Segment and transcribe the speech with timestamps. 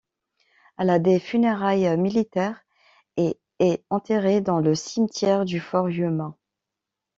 [0.79, 2.59] Elle a des funérailles militaires,
[3.17, 6.35] et est enterrée dans le cimetière du fort Yuma.